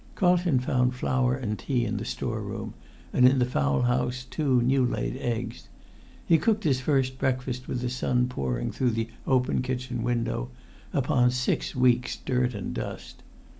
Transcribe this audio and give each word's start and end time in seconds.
Carlton 0.15 0.59
found 0.59 0.95
flour 0.95 1.35
and 1.35 1.59
tea 1.59 1.85
in 1.85 1.97
the 1.97 2.05
store 2.05 2.41
room, 2.41 2.73
and 3.13 3.27
in 3.27 3.37
the 3.37 3.45
fowl 3.45 3.83
house 3.83 4.25
two 4.27 4.59
new 4.63 4.83
laid 4.83 5.15
eggs. 5.17 5.69
He 6.25 6.39
cooked 6.39 6.63
his 6.63 6.79
first 6.81 7.19
breakfast 7.19 7.67
with 7.67 7.81
the 7.81 7.89
sun 7.91 8.25
pouring 8.27 8.71
through 8.71 8.93
the 8.97 9.09
open 9.27 9.61
kitchen 9.61 10.01
window 10.01 10.49
upon 10.91 11.29
six 11.29 11.75
weeks' 11.75 12.17
dirt 12.17 12.55
and 12.55 12.73
dust. 12.73 13.21